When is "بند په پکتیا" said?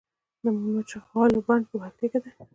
1.47-2.07